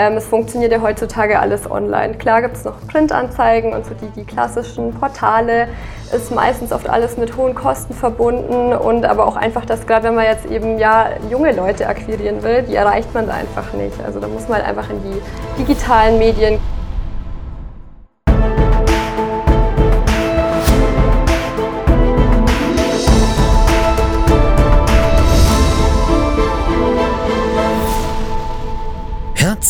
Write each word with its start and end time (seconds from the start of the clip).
Ähm, 0.00 0.16
es 0.16 0.24
funktioniert 0.24 0.72
ja 0.72 0.80
heutzutage 0.80 1.38
alles 1.38 1.70
online. 1.70 2.14
Klar 2.14 2.40
gibt 2.40 2.56
es 2.56 2.64
noch 2.64 2.86
Printanzeigen 2.86 3.74
und 3.74 3.84
so 3.84 3.92
die, 3.92 4.08
die 4.18 4.24
klassischen 4.24 4.94
Portale. 4.94 5.68
Ist 6.10 6.34
meistens 6.34 6.72
oft 6.72 6.88
alles 6.88 7.18
mit 7.18 7.36
hohen 7.36 7.54
Kosten 7.54 7.92
verbunden 7.92 8.72
und 8.72 9.04
aber 9.04 9.26
auch 9.26 9.36
einfach, 9.36 9.66
dass 9.66 9.86
gerade 9.86 10.04
wenn 10.04 10.14
man 10.14 10.24
jetzt 10.24 10.46
eben 10.46 10.78
ja 10.78 11.10
junge 11.30 11.52
Leute 11.52 11.86
akquirieren 11.86 12.42
will, 12.42 12.62
die 12.62 12.76
erreicht 12.76 13.12
man 13.12 13.26
da 13.26 13.34
einfach 13.34 13.74
nicht. 13.74 14.02
Also 14.02 14.20
da 14.20 14.26
muss 14.26 14.48
man 14.48 14.56
halt 14.56 14.68
einfach 14.68 14.88
in 14.88 15.02
die 15.02 15.62
digitalen 15.62 16.18
Medien. 16.18 16.58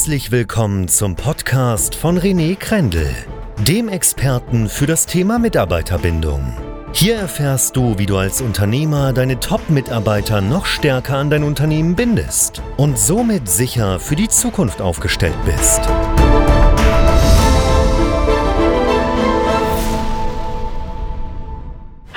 Herzlich 0.00 0.30
willkommen 0.30 0.88
zum 0.88 1.14
Podcast 1.14 1.94
von 1.94 2.18
René 2.18 2.56
Krendel, 2.56 3.14
dem 3.58 3.90
Experten 3.90 4.70
für 4.70 4.86
das 4.86 5.04
Thema 5.04 5.38
Mitarbeiterbindung. 5.38 6.54
Hier 6.94 7.16
erfährst 7.16 7.76
du, 7.76 7.98
wie 7.98 8.06
du 8.06 8.16
als 8.16 8.40
Unternehmer 8.40 9.12
deine 9.12 9.38
Top-Mitarbeiter 9.40 10.40
noch 10.40 10.64
stärker 10.64 11.18
an 11.18 11.28
dein 11.28 11.42
Unternehmen 11.42 11.96
bindest 11.96 12.62
und 12.78 12.98
somit 12.98 13.46
sicher 13.46 14.00
für 14.00 14.16
die 14.16 14.28
Zukunft 14.28 14.80
aufgestellt 14.80 15.36
bist. 15.44 15.82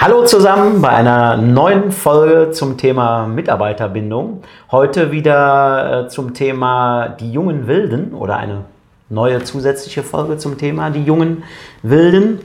Hallo 0.04 0.26
zusammen 0.26 0.82
bei 0.82 0.90
einer 0.90 1.38
neuen 1.38 1.94
Folge 1.94 2.52
zum 2.52 2.76
Thema 2.76 3.26
Mitarbeiterbindung. 3.26 4.44
Heute 4.70 5.14
wieder 5.14 6.08
äh, 6.08 6.10
zum 6.10 6.34
Thema 6.34 7.08
die 7.08 7.32
jungen 7.32 7.68
Wilden 7.68 8.14
oder 8.14 8.36
eine 8.36 8.66
neue 9.08 9.42
zusätzliche 9.46 10.04
Folge 10.04 10.36
zum 10.36 10.58
Thema 10.58 10.90
die 10.90 11.06
jungen 11.06 11.44
Wilden. 11.84 12.42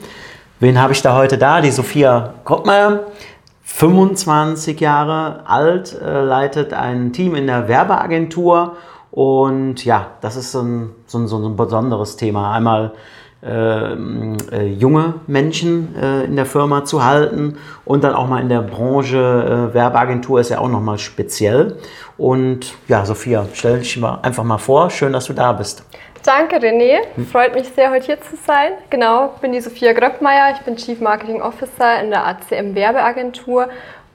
Wen 0.61 0.81
habe 0.81 0.93
ich 0.93 1.01
da 1.01 1.17
heute 1.17 1.37
da? 1.37 1.59
Die 1.59 1.71
Sophia 1.71 2.35
Grottmeier, 2.45 3.01
25 3.63 4.79
Jahre 4.79 5.41
alt, 5.45 5.99
äh, 6.01 6.23
leitet 6.23 6.71
ein 6.71 7.11
Team 7.11 7.35
in 7.35 7.47
der 7.47 7.67
Werbeagentur 7.67 8.77
und 9.11 9.83
ja, 9.83 10.11
das 10.21 10.37
ist 10.37 10.53
so 10.53 10.61
ein, 10.61 10.91
so 11.07 11.17
ein, 11.17 11.27
so 11.27 11.45
ein 11.45 11.57
besonderes 11.57 12.15
Thema. 12.15 12.53
Einmal 12.53 12.93
äh, 13.41 13.93
äh, 13.93 14.65
junge 14.67 15.13
Menschen 15.27 15.95
äh, 15.95 16.25
in 16.25 16.35
der 16.35 16.45
Firma 16.45 16.83
zu 16.83 17.05
halten 17.05 17.57
und 17.85 18.03
dann 18.03 18.13
auch 18.13 18.27
mal 18.27 18.41
in 18.41 18.49
der 18.49 18.61
Branche 18.61 19.69
äh, 19.71 19.73
Werbeagentur 19.73 20.41
ist 20.41 20.49
ja 20.49 20.59
auch 20.59 20.67
nochmal 20.67 20.97
speziell. 20.97 21.77
Und 22.17 22.73
ja, 22.89 23.05
Sophia, 23.05 23.45
stell 23.53 23.79
dich 23.79 23.95
mal 23.97 24.19
einfach 24.23 24.43
mal 24.43 24.57
vor. 24.57 24.89
Schön, 24.89 25.13
dass 25.13 25.25
du 25.25 25.33
da 25.33 25.53
bist. 25.53 25.85
Danke, 26.25 26.57
René. 26.57 26.99
Freut 27.31 27.55
mich 27.55 27.69
sehr, 27.69 27.91
heute 27.91 28.07
hier 28.07 28.21
zu 28.21 28.35
sein. 28.45 28.73
Genau, 28.89 29.31
ich 29.35 29.41
bin 29.41 29.53
die 29.53 29.61
Sophia 29.61 29.93
Gröppmeier. 29.93 30.53
Ich 30.53 30.59
bin 30.65 30.75
Chief 30.75 30.99
Marketing 30.99 31.41
Officer 31.41 32.01
in 32.01 32.09
der 32.09 32.27
ACM 32.27 32.75
Werbeagentur 32.75 33.69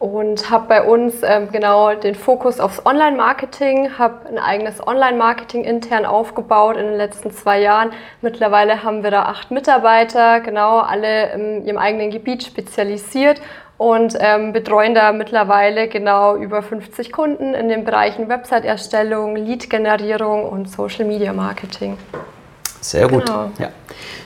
und 0.04 0.50
habe 0.50 0.66
bei 0.68 0.82
uns 0.82 1.14
ähm, 1.22 1.48
genau 1.50 1.94
den 1.94 2.14
Fokus 2.14 2.60
aufs 2.60 2.84
Online-Marketing, 2.84 3.96
habe 3.96 4.28
ein 4.28 4.38
eigenes 4.38 4.86
Online-Marketing 4.86 5.64
intern 5.64 6.04
aufgebaut 6.04 6.76
in 6.76 6.84
den 6.84 6.96
letzten 6.98 7.30
zwei 7.30 7.58
Jahren. 7.58 7.90
Mittlerweile 8.20 8.84
haben 8.84 9.02
wir 9.02 9.10
da 9.10 9.22
acht 9.22 9.50
Mitarbeiter, 9.50 10.40
genau 10.40 10.80
alle 10.80 11.32
in 11.32 11.64
ihrem 11.64 11.78
eigenen 11.78 12.10
Gebiet 12.10 12.42
spezialisiert 12.42 13.40
und 13.78 14.14
ähm, 14.20 14.52
betreuen 14.52 14.94
da 14.94 15.10
mittlerweile 15.12 15.88
genau 15.88 16.36
über 16.36 16.60
50 16.60 17.10
Kunden 17.10 17.54
in 17.54 17.70
den 17.70 17.86
Bereichen 17.86 18.28
Website-Erstellung, 18.28 19.36
Lead-Generierung 19.36 20.44
und 20.44 20.70
Social-Media-Marketing. 20.70 21.96
Sehr 22.82 23.08
gut. 23.08 23.24
Genau. 23.24 23.50
Ja. 23.58 23.70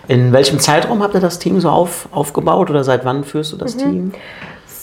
In 0.08 0.32
welchem 0.32 0.58
Zeitraum 0.58 1.04
habt 1.04 1.14
ihr 1.14 1.20
das 1.20 1.38
Team 1.38 1.60
so 1.60 1.68
auf, 1.68 2.08
aufgebaut 2.10 2.68
oder 2.68 2.82
seit 2.82 3.04
wann 3.04 3.22
führst 3.22 3.52
du 3.52 3.56
das 3.56 3.76
mhm. 3.76 3.78
Team? 3.78 4.12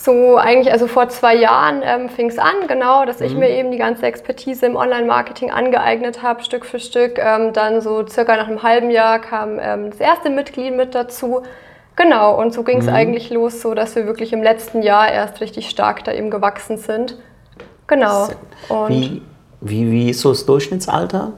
So 0.06 0.38
eigentlich, 0.38 0.72
also 0.72 0.88
vor 0.88 1.10
zwei 1.10 1.36
Jahren 1.36 1.82
ähm, 1.84 2.10
fing 2.10 2.30
es 2.30 2.38
an, 2.38 2.68
genau, 2.68 3.06
dass 3.06 3.20
mhm. 3.20 3.26
ich 3.26 3.36
mir 3.36 3.50
eben 3.50 3.72
die 3.72 3.78
ganze 3.78 4.06
Expertise 4.06 4.66
im 4.68 4.76
Online-Marketing 4.76 5.52
angeeignet 5.52 6.22
habe, 6.22 6.44
Stück 6.44 6.66
für 6.66 6.80
Stück. 6.80 7.18
Ähm, 7.18 7.52
dann 7.54 7.82
so 7.82 8.08
circa 8.08 8.38
nach 8.38 8.48
einem 8.48 8.62
halben 8.62 8.92
Jahr 8.92 9.20
kam 9.20 9.60
ähm, 9.60 9.90
das 9.90 10.00
erste 10.00 10.30
Mitglied 10.30 10.76
mit 10.76 10.94
dazu. 10.94 11.42
Genau, 11.96 12.40
und 12.40 12.54
so 12.54 12.64
ging 12.64 12.80
es 12.80 12.86
mhm. 12.86 12.94
eigentlich 12.94 13.30
los, 13.32 13.62
so 13.62 13.74
dass 13.74 13.96
wir 13.96 14.06
wirklich 14.06 14.32
im 14.32 14.44
letzten 14.44 14.84
Jahr 14.84 15.12
erst 15.12 15.42
richtig 15.42 15.70
stark 15.70 16.04
da 16.04 16.14
eben 16.14 16.30
gewachsen 16.30 16.78
sind. 16.78 17.18
Genau. 17.88 18.28
Wie, 18.88 19.22
wie, 19.62 19.92
wie 19.92 20.10
ist 20.10 20.22
so 20.22 20.30
das 20.30 20.46
Durchschnittsalter? 20.46 21.34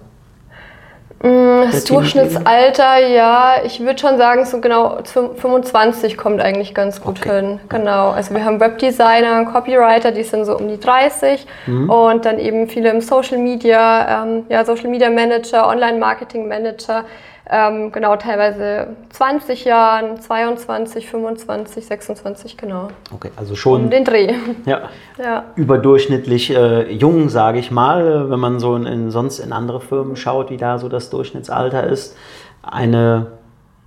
Mm, 1.23 1.71
das 1.71 1.85
Durchschnittsalter, 1.85 3.07
ja, 3.07 3.55
ich 3.65 3.79
würde 3.79 3.97
schon 3.97 4.17
sagen, 4.17 4.45
so 4.45 4.61
genau 4.61 4.99
25 5.03 6.15
kommt 6.15 6.41
eigentlich 6.41 6.75
ganz 6.75 7.01
gut 7.01 7.19
okay. 7.19 7.35
hin. 7.35 7.59
Genau. 7.69 8.11
Also 8.11 8.35
wir 8.35 8.45
haben 8.45 8.59
Webdesigner, 8.59 9.45
Copywriter, 9.45 10.11
die 10.11 10.23
sind 10.23 10.45
so 10.45 10.55
um 10.55 10.67
die 10.67 10.79
30 10.79 11.47
mhm. 11.65 11.89
und 11.89 12.25
dann 12.25 12.37
eben 12.37 12.67
viele 12.67 12.89
im 12.91 13.01
Social 13.01 13.39
Media, 13.39 14.23
ähm, 14.23 14.45
ja, 14.49 14.63
Social 14.63 14.89
Media 14.89 15.09
Manager, 15.09 15.67
Online 15.67 15.97
Marketing 15.97 16.47
Manager. 16.47 17.03
Ähm, 17.49 17.93
genau, 17.93 18.17
teilweise 18.17 18.89
20 19.09 19.63
Jahren, 19.63 20.19
22, 20.19 21.09
25, 21.09 21.85
26, 21.85 22.57
genau. 22.57 22.89
Okay, 23.13 23.31
also 23.37 23.55
schon. 23.55 23.85
Um 23.85 23.89
den 23.89 24.03
Dreh. 24.03 24.33
Ja. 24.65 24.89
ja. 25.17 25.45
Überdurchschnittlich 25.55 26.53
äh, 26.53 26.91
jung, 26.91 27.29
sage 27.29 27.59
ich 27.59 27.71
mal, 27.71 28.29
wenn 28.29 28.39
man 28.39 28.59
so 28.59 28.75
in, 28.75 28.85
in, 28.85 29.11
sonst 29.11 29.39
in 29.39 29.53
andere 29.53 29.79
Firmen 29.79 30.17
schaut, 30.17 30.49
wie 30.49 30.57
da 30.57 30.77
so 30.77 30.89
das 30.89 31.09
Durchschnittsalter 31.09 31.85
ist. 31.85 32.17
Eine, 32.63 33.27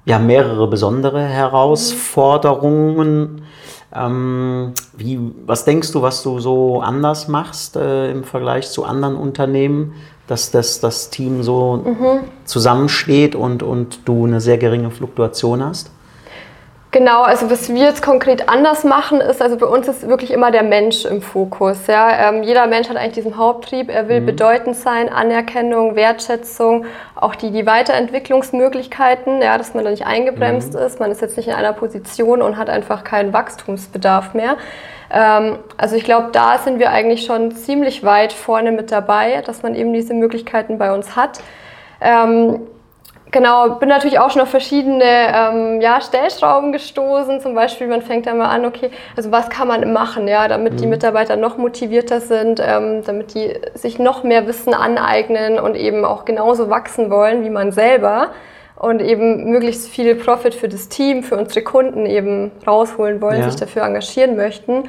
ja, 0.07 0.19
mehrere 0.19 0.67
besondere 0.67 1.23
Herausforderungen. 1.23 3.43
Ähm, 3.95 4.73
wie, 4.97 5.19
was 5.47 5.65
denkst 5.65 5.93
du, 5.93 6.03
was 6.03 6.23
du 6.23 6.39
so 6.39 6.81
anders 6.81 7.29
machst 7.29 7.77
äh, 7.77 8.11
im 8.11 8.25
Vergleich 8.25 8.71
zu 8.71 8.85
anderen 8.85 9.17
Unternehmen? 9.17 9.95
dass 10.31 10.53
das, 10.53 10.79
das 10.79 11.11
Team 11.11 11.43
so 11.43 11.83
mhm. 11.85 12.21
zusammensteht 12.45 13.35
und, 13.35 13.65
und 13.65 14.03
du 14.05 14.27
eine 14.27 14.41
sehr 14.41 14.59
geringe 14.59 14.93
Fluktuation 14.93 15.63
hast? 15.63 15.91
Genau, 16.93 17.23
also 17.23 17.49
was 17.53 17.73
wir 17.73 17.85
jetzt 17.85 18.03
konkret 18.03 18.49
anders 18.49 18.83
machen, 18.83 19.21
ist, 19.21 19.41
also 19.41 19.57
bei 19.57 19.67
uns 19.67 19.87
ist 19.87 20.09
wirklich 20.09 20.33
immer 20.33 20.51
der 20.51 20.65
Mensch 20.65 21.05
im 21.05 21.23
Fokus. 21.23 21.87
Ja? 21.87 22.31
Ähm, 22.31 22.43
jeder 22.43 22.67
Mensch 22.67 22.89
hat 22.89 22.97
eigentlich 22.97 23.15
diesen 23.15 23.37
Haupttrieb, 23.37 23.89
er 23.89 24.09
will 24.09 24.21
mhm. 24.21 24.27
bedeutend 24.27 24.75
sein, 24.75 25.09
Anerkennung, 25.09 25.95
Wertschätzung, 25.95 26.87
auch 27.15 27.37
die, 27.37 27.53
die 27.53 27.65
Weiterentwicklungsmöglichkeiten, 27.65 29.41
ja, 29.41 29.57
dass 29.57 29.73
man 29.73 29.85
da 29.85 29.91
nicht 29.91 30.05
eingebremst 30.05 30.75
mhm. 30.75 30.81
ist, 30.81 30.99
man 30.99 31.13
ist 31.13 31.21
jetzt 31.21 31.37
nicht 31.37 31.47
in 31.47 31.55
einer 31.55 31.73
Position 31.73 32.43
und 32.43 32.57
hat 32.57 32.69
einfach 32.69 33.05
keinen 33.05 33.33
Wachstumsbedarf 33.33 34.35
mehr. 34.35 34.57
Ähm, 35.13 35.61
also 35.77 35.95
ich 35.95 36.03
glaube, 36.03 36.31
da 36.33 36.59
sind 36.59 36.81
wir 36.81 36.91
eigentlich 36.91 37.25
schon 37.25 37.53
ziemlich 37.53 38.03
weit 38.03 38.33
vorne 38.33 38.73
mit 38.73 38.91
dabei, 38.91 39.43
dass 39.43 39.63
man 39.63 39.77
eben 39.77 39.93
diese 39.93 40.15
Möglichkeiten 40.15 40.79
bei 40.79 40.93
uns 40.93 41.15
hat. 41.15 41.41
Ähm, 42.01 42.63
genau, 43.31 43.71
bin 43.77 43.89
natürlich 43.89 44.19
auch 44.19 44.31
schon 44.31 44.43
auf 44.43 44.49
verschiedene 44.49 45.05
ähm, 45.05 45.81
ja, 45.81 46.01
Stellschrauben 46.01 46.73
gestoßen. 46.73 47.41
Zum 47.41 47.55
Beispiel, 47.55 47.87
man 47.87 48.03
fängt 48.03 48.27
dann 48.27 48.39
mal 48.39 48.49
an, 48.49 48.65
okay, 48.65 48.91
also 49.17 49.31
was 49.31 49.49
kann 49.49 49.69
man 49.69 49.93
machen, 49.93 50.29
ja, 50.29 50.49
damit 50.49 50.75
mhm. 50.75 50.77
die 50.79 50.87
Mitarbeiter 50.87 51.37
noch 51.37 51.57
motivierter 51.57 52.21
sind, 52.21 52.61
ähm, 52.65 53.03
damit 53.05 53.35
die 53.35 53.55
sich 53.75 53.99
noch 53.99 54.23
mehr 54.25 54.47
Wissen 54.47 54.75
aneignen 54.75 55.59
und 55.59 55.75
eben 55.75 56.05
auch 56.05 56.25
genauso 56.25 56.71
wachsen 56.71 57.11
wollen 57.11 57.45
wie 57.45 57.51
man 57.51 57.73
selber 57.73 58.31
und 58.77 59.03
eben 59.03 59.51
möglichst 59.51 59.89
viel 59.89 60.15
Profit 60.15 60.55
für 60.55 60.69
das 60.69 60.89
Team, 60.89 61.23
für 61.23 61.37
unsere 61.37 61.63
Kunden 61.63 62.07
eben 62.07 62.51
rausholen 62.67 63.21
wollen, 63.21 63.41
ja. 63.41 63.51
sich 63.51 63.61
dafür 63.61 63.83
engagieren 63.83 64.37
möchten. 64.37 64.85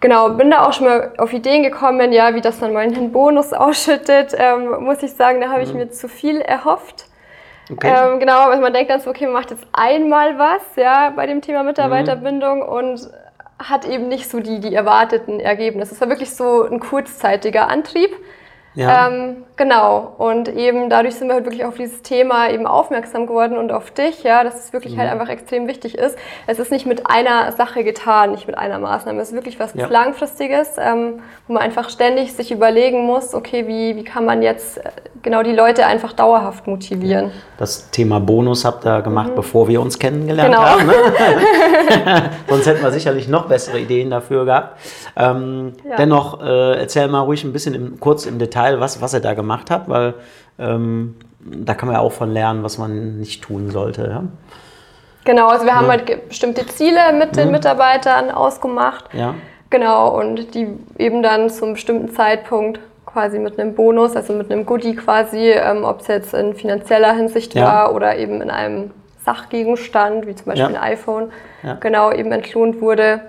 Genau, 0.00 0.30
bin 0.30 0.50
da 0.50 0.66
auch 0.66 0.72
schon 0.72 0.86
mal 0.86 1.12
auf 1.18 1.32
Ideen 1.32 1.62
gekommen, 1.62 2.12
ja, 2.12 2.34
wie 2.34 2.40
das 2.40 2.58
dann 2.58 2.72
mal 2.72 2.80
einen 2.80 3.12
Bonus 3.12 3.52
ausschüttet. 3.52 4.34
Ähm, 4.36 4.82
muss 4.82 5.02
ich 5.02 5.12
sagen, 5.12 5.40
da 5.40 5.50
habe 5.50 5.62
ich 5.62 5.72
mhm. 5.72 5.80
mir 5.80 5.90
zu 5.90 6.08
viel 6.08 6.40
erhofft. 6.40 7.06
Okay. 7.72 7.94
Ähm, 7.94 8.18
genau, 8.18 8.48
also 8.48 8.60
man 8.60 8.72
denkt 8.72 8.90
dann 8.90 9.00
so, 9.00 9.10
okay, 9.10 9.24
man 9.24 9.34
macht 9.34 9.50
jetzt 9.50 9.66
einmal 9.72 10.38
was, 10.38 10.62
ja, 10.76 11.10
bei 11.10 11.26
dem 11.26 11.40
Thema 11.40 11.62
Mitarbeiterbindung 11.62 12.58
mhm. 12.58 12.68
und 12.68 13.10
hat 13.58 13.86
eben 13.86 14.08
nicht 14.08 14.30
so 14.30 14.40
die, 14.40 14.60
die 14.60 14.74
erwarteten 14.74 15.38
Ergebnisse. 15.38 15.94
Es 15.94 16.00
war 16.00 16.08
wirklich 16.08 16.34
so 16.34 16.64
ein 16.64 16.80
kurzzeitiger 16.80 17.68
Antrieb. 17.68 18.10
Ja. 18.74 19.08
Ähm, 19.08 19.44
genau. 19.56 20.14
Und 20.18 20.48
eben 20.48 20.90
dadurch 20.90 21.16
sind 21.16 21.28
wir 21.28 21.34
halt 21.34 21.44
wirklich 21.44 21.64
auf 21.64 21.74
dieses 21.74 22.02
Thema 22.02 22.50
eben 22.50 22.66
aufmerksam 22.66 23.26
geworden 23.26 23.58
und 23.58 23.72
auf 23.72 23.90
dich, 23.90 24.22
ja, 24.22 24.44
dass 24.44 24.64
es 24.64 24.72
wirklich 24.72 24.96
halt 24.96 25.08
mhm. 25.08 25.10
halt 25.10 25.20
einfach 25.20 25.32
extrem 25.32 25.66
wichtig 25.66 25.98
ist. 25.98 26.16
Es 26.46 26.58
ist 26.58 26.70
nicht 26.70 26.86
mit 26.86 27.10
einer 27.10 27.52
Sache 27.52 27.82
getan, 27.82 28.30
nicht 28.30 28.46
mit 28.46 28.56
einer 28.56 28.78
Maßnahme. 28.78 29.20
Es 29.20 29.28
ist 29.28 29.34
wirklich 29.34 29.58
was 29.58 29.74
ja. 29.74 29.86
Langfristiges, 29.86 30.76
ähm, 30.78 31.20
wo 31.46 31.54
man 31.54 31.62
einfach 31.62 31.90
ständig 31.90 32.32
sich 32.34 32.52
überlegen 32.52 33.06
muss, 33.06 33.34
okay, 33.34 33.66
wie, 33.66 33.96
wie 33.96 34.04
kann 34.04 34.24
man 34.24 34.42
jetzt 34.42 34.80
genau 35.22 35.42
die 35.42 35.52
Leute 35.52 35.86
einfach 35.86 36.12
dauerhaft 36.12 36.66
motivieren. 36.66 37.30
Das 37.58 37.90
Thema 37.90 38.20
Bonus 38.20 38.64
habt 38.64 38.86
ihr 38.86 39.02
gemacht, 39.02 39.30
mhm. 39.30 39.34
bevor 39.36 39.68
wir 39.68 39.80
uns 39.80 39.98
kennengelernt 39.98 40.54
genau. 40.54 40.64
haben. 40.64 40.86
Ne? 40.86 40.94
Sonst 42.48 42.66
hätten 42.66 42.82
wir 42.82 42.90
sicherlich 42.92 43.28
noch 43.28 43.46
bessere 43.46 43.78
Ideen 43.78 44.10
dafür 44.10 44.44
gehabt. 44.44 44.78
Ähm, 45.16 45.74
ja. 45.88 45.96
Dennoch 45.96 46.40
äh, 46.42 46.78
erzähl 46.78 47.08
mal 47.08 47.20
ruhig 47.20 47.44
ein 47.44 47.52
bisschen 47.52 47.74
im, 47.74 48.00
kurz 48.00 48.26
im 48.26 48.38
Detail, 48.38 48.59
was, 48.80 49.00
was 49.00 49.14
ihr 49.14 49.20
da 49.20 49.34
gemacht 49.34 49.70
habt, 49.70 49.88
weil 49.88 50.14
ähm, 50.58 51.16
da 51.40 51.74
kann 51.74 51.88
man 51.88 51.96
ja 51.96 52.02
auch 52.02 52.12
von 52.12 52.30
lernen, 52.30 52.62
was 52.62 52.78
man 52.78 53.18
nicht 53.18 53.42
tun 53.42 53.70
sollte. 53.70 54.08
Ja? 54.08 54.24
Genau, 55.24 55.48
also 55.48 55.64
wir 55.64 55.74
haben 55.74 55.86
ja. 55.86 55.92
halt 55.92 56.28
bestimmte 56.28 56.66
Ziele 56.66 57.12
mit 57.18 57.36
den 57.36 57.46
mhm. 57.46 57.52
Mitarbeitern 57.52 58.30
ausgemacht. 58.30 59.04
Ja. 59.12 59.34
Genau, 59.70 60.18
und 60.18 60.54
die 60.54 60.66
eben 60.98 61.22
dann 61.22 61.48
zum 61.48 61.74
bestimmten 61.74 62.12
Zeitpunkt 62.12 62.80
quasi 63.06 63.38
mit 63.38 63.58
einem 63.58 63.74
Bonus, 63.74 64.16
also 64.16 64.32
mit 64.32 64.50
einem 64.50 64.66
Goodie 64.66 64.94
quasi, 64.96 65.50
ähm, 65.50 65.84
ob 65.84 66.00
es 66.00 66.08
jetzt 66.08 66.34
in 66.34 66.54
finanzieller 66.54 67.12
Hinsicht 67.14 67.54
ja. 67.54 67.64
war 67.64 67.94
oder 67.94 68.16
eben 68.16 68.40
in 68.40 68.50
einem 68.50 68.90
Sachgegenstand, 69.24 70.26
wie 70.26 70.34
zum 70.34 70.46
Beispiel 70.46 70.74
ja. 70.74 70.80
ein 70.80 70.92
iPhone, 70.92 71.30
ja. 71.62 71.74
genau 71.74 72.12
eben 72.12 72.32
entlohnt 72.32 72.80
wurde. 72.80 73.20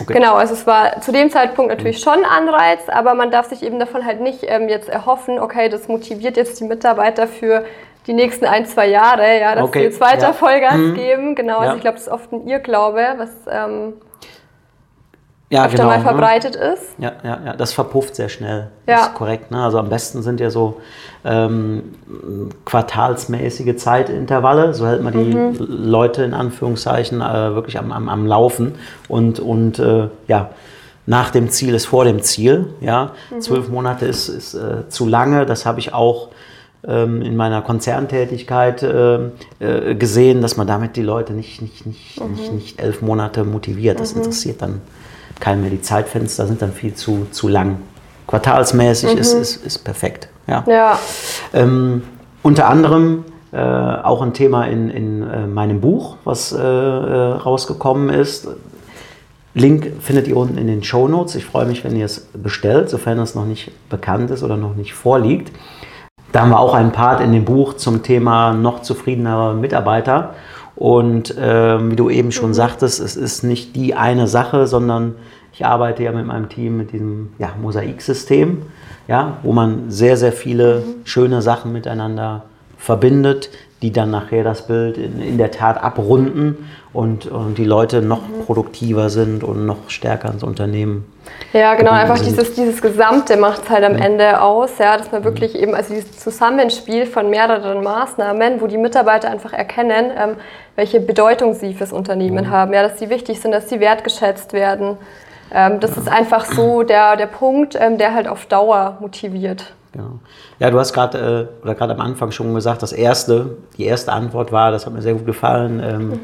Okay. 0.00 0.12
Genau, 0.14 0.34
also 0.34 0.54
es 0.54 0.66
war 0.66 1.00
zu 1.00 1.12
dem 1.12 1.30
Zeitpunkt 1.30 1.70
natürlich 1.70 2.04
mhm. 2.04 2.10
schon 2.10 2.24
Anreiz, 2.24 2.88
aber 2.88 3.14
man 3.14 3.30
darf 3.30 3.48
sich 3.48 3.62
eben 3.62 3.78
davon 3.78 4.04
halt 4.04 4.20
nicht 4.20 4.44
ähm, 4.44 4.68
jetzt 4.68 4.88
erhoffen, 4.88 5.38
okay, 5.38 5.68
das 5.68 5.88
motiviert 5.88 6.36
jetzt 6.36 6.60
die 6.60 6.64
Mitarbeiter 6.64 7.26
für 7.26 7.64
die 8.06 8.14
nächsten 8.14 8.46
ein, 8.46 8.66
zwei 8.66 8.88
Jahre, 8.88 9.40
ja, 9.40 9.54
dass 9.54 9.64
okay. 9.64 9.80
sie 9.80 9.84
jetzt 9.86 10.00
weiter 10.00 10.32
Vollgas 10.32 10.76
mhm. 10.76 10.94
geben. 10.94 11.34
Genau, 11.34 11.58
also 11.58 11.76
ich 11.76 11.82
glaube, 11.82 11.96
das 11.98 12.06
ist 12.06 12.12
oft 12.12 12.32
ein 12.32 12.46
Irrglaube, 12.46 13.14
was 13.18 13.30
ähm, 13.50 13.94
ja, 15.50 15.66
öfter 15.66 15.78
genau, 15.78 15.88
mal 15.88 15.98
ne? 15.98 16.04
verbreitet 16.04 16.54
ne? 16.54 16.74
ist. 16.74 16.82
Ja, 16.98 17.12
ja, 17.24 17.40
ja, 17.44 17.52
das 17.56 17.72
verpufft 17.72 18.14
sehr 18.14 18.28
schnell. 18.28 18.68
Ja. 18.86 18.94
Das 18.94 19.06
ist 19.08 19.14
korrekt. 19.14 19.50
Ne? 19.50 19.62
Also 19.62 19.78
am 19.78 19.88
besten 19.88 20.22
sind 20.22 20.38
ja 20.38 20.48
so 20.48 20.80
ähm, 21.24 21.94
quartalsmäßige 22.64 23.76
Zeitintervalle. 23.76 24.74
So 24.74 24.86
hält 24.86 25.02
man 25.02 25.12
die 25.12 25.34
mhm. 25.34 25.56
Leute 25.58 26.22
in 26.22 26.34
Anführungszeichen 26.34 27.20
äh, 27.20 27.54
wirklich 27.54 27.78
am, 27.78 27.90
am, 27.90 28.08
am 28.08 28.26
Laufen. 28.26 28.76
Und, 29.08 29.40
und 29.40 29.80
äh, 29.80 30.08
ja, 30.28 30.50
nach 31.06 31.30
dem 31.30 31.50
Ziel 31.50 31.74
ist 31.74 31.86
vor 31.86 32.04
dem 32.04 32.22
Ziel. 32.22 32.66
Ja? 32.80 33.10
Mhm. 33.30 33.40
Zwölf 33.40 33.68
Monate 33.68 34.06
ist, 34.06 34.28
ist 34.28 34.54
äh, 34.54 34.88
zu 34.88 35.08
lange. 35.08 35.46
Das 35.46 35.66
habe 35.66 35.80
ich 35.80 35.92
auch 35.92 36.28
ähm, 36.86 37.22
in 37.22 37.34
meiner 37.34 37.60
Konzerntätigkeit 37.60 38.84
äh, 38.84 39.16
äh, 39.58 39.96
gesehen, 39.96 40.42
dass 40.42 40.56
man 40.56 40.68
damit 40.68 40.94
die 40.94 41.02
Leute 41.02 41.32
nicht, 41.32 41.60
nicht, 41.60 41.86
nicht, 41.86 42.20
mhm. 42.20 42.34
nicht, 42.34 42.52
nicht 42.52 42.80
elf 42.80 43.02
Monate 43.02 43.42
motiviert. 43.42 43.98
Das 43.98 44.14
mhm. 44.14 44.20
interessiert 44.20 44.62
dann 44.62 44.80
keinen 45.40 45.62
mehr. 45.62 45.70
Die 45.70 45.82
Zeitfenster 45.82 46.46
sind 46.46 46.62
dann 46.62 46.72
viel 46.72 46.94
zu, 46.94 47.26
zu 47.30 47.48
lang. 47.48 47.78
Quartalsmäßig 48.26 49.14
mhm. 49.14 49.18
ist, 49.18 49.32
ist, 49.32 49.66
ist 49.66 49.78
perfekt. 49.78 50.28
Ja. 50.46 50.64
ja. 50.66 50.98
Ähm, 51.52 52.02
unter 52.42 52.68
anderem 52.68 53.24
äh, 53.52 53.56
auch 53.58 54.22
ein 54.22 54.32
Thema 54.32 54.64
in, 54.64 54.90
in 54.90 55.22
äh, 55.28 55.46
meinem 55.46 55.80
Buch, 55.80 56.16
was 56.24 56.52
äh, 56.52 56.58
äh 56.58 57.32
rausgekommen 57.32 58.10
ist. 58.10 58.48
Link 59.54 59.94
findet 60.00 60.28
ihr 60.28 60.36
unten 60.36 60.58
in 60.58 60.68
den 60.68 60.84
Show 60.84 61.08
Notes. 61.08 61.34
Ich 61.34 61.44
freue 61.44 61.66
mich, 61.66 61.82
wenn 61.82 61.96
ihr 61.96 62.04
es 62.04 62.20
bestellt, 62.32 62.88
sofern 62.88 63.18
es 63.18 63.34
noch 63.34 63.46
nicht 63.46 63.72
bekannt 63.88 64.30
ist 64.30 64.44
oder 64.44 64.56
noch 64.56 64.76
nicht 64.76 64.94
vorliegt. 64.94 65.50
Da 66.30 66.42
haben 66.42 66.50
wir 66.50 66.60
auch 66.60 66.74
einen 66.74 66.92
Part 66.92 67.20
in 67.20 67.32
dem 67.32 67.44
Buch 67.44 67.74
zum 67.74 68.04
Thema 68.04 68.52
noch 68.52 68.82
zufriedener 68.82 69.54
Mitarbeiter. 69.54 70.34
Und 70.76 71.36
äh, 71.36 71.90
wie 71.90 71.96
du 71.96 72.10
eben 72.10 72.32
schon 72.32 72.50
mhm. 72.50 72.54
sagtest, 72.54 73.00
es 73.00 73.16
ist 73.16 73.42
nicht 73.42 73.76
die 73.76 73.94
eine 73.94 74.26
Sache, 74.26 74.66
sondern 74.66 75.16
ich 75.52 75.66
arbeite 75.66 76.02
ja 76.02 76.12
mit 76.12 76.26
meinem 76.26 76.48
Team 76.48 76.76
mit 76.76 76.92
diesem 76.92 77.32
ja, 77.38 77.50
Mosaiksystem, 77.60 78.62
ja, 79.08 79.38
wo 79.42 79.52
man 79.52 79.90
sehr, 79.90 80.16
sehr 80.16 80.32
viele 80.32 80.80
mhm. 80.80 81.06
schöne 81.06 81.42
Sachen 81.42 81.72
miteinander 81.72 82.44
verbindet, 82.78 83.50
die 83.82 83.92
dann 83.92 84.10
nachher 84.10 84.44
das 84.44 84.66
Bild 84.66 84.98
in, 84.98 85.20
in 85.20 85.38
der 85.38 85.50
Tat 85.50 85.82
abrunden 85.82 86.70
und, 86.92 87.26
und 87.26 87.56
die 87.56 87.64
Leute 87.64 88.02
noch 88.02 88.28
mhm. 88.28 88.44
produktiver 88.44 89.08
sind 89.08 89.42
und 89.42 89.64
noch 89.64 89.88
stärker 89.88 90.30
ins 90.30 90.42
Unternehmen. 90.42 91.10
Ja, 91.52 91.74
genau, 91.74 91.92
einfach 91.92 92.18
dieses, 92.18 92.54
dieses 92.54 92.82
Gesamte 92.82 93.36
macht 93.36 93.64
es 93.64 93.70
halt 93.70 93.84
am 93.84 93.96
ja. 93.96 94.04
Ende 94.04 94.40
aus, 94.42 94.78
ja, 94.78 94.96
dass 94.96 95.10
man 95.12 95.24
wirklich 95.24 95.54
eben, 95.54 95.74
also 95.74 95.94
dieses 95.94 96.18
Zusammenspiel 96.18 97.06
von 97.06 97.30
mehreren 97.30 97.82
Maßnahmen, 97.82 98.60
wo 98.60 98.66
die 98.66 98.76
Mitarbeiter 98.76 99.30
einfach 99.30 99.52
erkennen, 99.52 100.10
ähm, 100.16 100.36
welche 100.76 101.00
Bedeutung 101.00 101.54
sie 101.54 101.72
fürs 101.72 101.92
Unternehmen 101.92 102.46
mhm. 102.46 102.50
haben, 102.50 102.72
ja, 102.74 102.82
dass 102.82 102.98
sie 102.98 103.08
wichtig 103.08 103.40
sind, 103.40 103.52
dass 103.52 103.68
sie 103.68 103.80
wertgeschätzt 103.80 104.52
werden. 104.52 104.98
Ähm, 105.52 105.80
das 105.80 105.96
ja. 105.96 106.02
ist 106.02 106.08
einfach 106.08 106.44
so 106.44 106.82
der, 106.82 107.16
der 107.16 107.26
Punkt, 107.26 107.76
ähm, 107.80 107.98
der 107.98 108.14
halt 108.14 108.28
auf 108.28 108.46
Dauer 108.46 108.98
motiviert. 109.00 109.72
Genau. 109.92 110.20
Ja, 110.58 110.70
du 110.70 110.78
hast 110.78 110.92
gerade 110.92 111.48
äh, 111.60 111.64
oder 111.64 111.74
gerade 111.74 111.94
am 111.94 112.00
Anfang 112.00 112.30
schon 112.30 112.54
gesagt, 112.54 112.82
das 112.82 112.92
erste, 112.92 113.56
die 113.76 113.84
erste 113.84 114.12
Antwort 114.12 114.52
war, 114.52 114.70
das 114.70 114.86
hat 114.86 114.92
mir 114.92 115.02
sehr 115.02 115.14
gut 115.14 115.26
gefallen, 115.26 115.80
ähm, 115.82 116.08
mhm. 116.08 116.16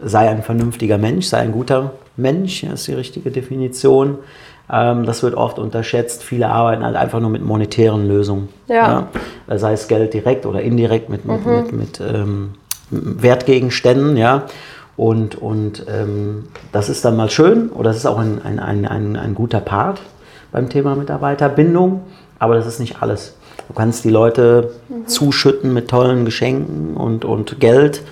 sei 0.00 0.28
ein 0.28 0.42
vernünftiger 0.42 0.98
Mensch, 0.98 1.26
sei 1.26 1.38
ein 1.38 1.52
guter 1.52 1.92
Mensch, 2.16 2.62
das 2.62 2.80
ist 2.80 2.88
die 2.88 2.94
richtige 2.94 3.30
Definition. 3.30 4.18
Ähm, 4.70 5.04
das 5.04 5.22
wird 5.22 5.34
oft 5.34 5.58
unterschätzt. 5.58 6.22
Viele 6.22 6.48
arbeiten 6.48 6.84
halt 6.84 6.96
einfach 6.96 7.20
nur 7.20 7.30
mit 7.30 7.44
monetären 7.44 8.06
Lösungen. 8.06 8.48
Ja. 8.68 9.08
ja? 9.48 9.58
Sei 9.58 9.72
es 9.72 9.88
Geld 9.88 10.14
direkt 10.14 10.46
oder 10.46 10.60
indirekt 10.60 11.08
mit, 11.08 11.24
mit, 11.24 11.44
mhm. 11.44 11.52
mit, 11.52 11.72
mit 11.72 12.00
ähm, 12.00 12.50
Wertgegenständen, 12.90 14.16
ja. 14.16 14.44
Und, 14.96 15.34
und 15.36 15.86
ähm, 15.88 16.48
das 16.72 16.90
ist 16.90 17.04
dann 17.04 17.16
mal 17.16 17.30
schön 17.30 17.70
oder 17.70 17.88
das 17.88 17.96
ist 17.96 18.06
auch 18.06 18.18
ein, 18.18 18.42
ein, 18.44 18.58
ein, 18.58 18.86
ein, 18.86 19.16
ein 19.16 19.34
guter 19.34 19.60
Part 19.60 20.02
beim 20.52 20.68
Thema 20.68 20.94
Mitarbeiterbindung, 20.94 22.02
aber 22.40 22.56
das 22.56 22.66
ist 22.66 22.80
nicht 22.80 23.00
alles. 23.02 23.36
Du 23.68 23.74
kannst 23.74 24.04
die 24.04 24.10
Leute 24.10 24.72
mhm. 24.88 25.06
zuschütten 25.06 25.72
mit 25.72 25.88
tollen 25.88 26.24
Geschenken 26.24 26.96
und, 26.96 27.24
und 27.24 27.60
Geld, 27.60 28.02